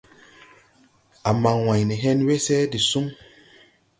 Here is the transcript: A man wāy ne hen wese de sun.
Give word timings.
A 1.29 1.31
man 1.43 1.59
wāy 1.67 1.81
ne 1.91 1.97
hen 2.05 2.19
wese 2.31 2.57
de 2.71 2.79
sun. 2.89 3.07